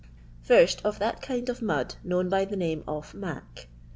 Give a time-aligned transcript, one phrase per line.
[0.41, 3.67] First of that kind of mud known by ihename of ♦'mac.